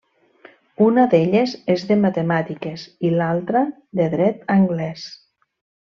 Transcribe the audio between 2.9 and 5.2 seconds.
i l'altra de dret anglès.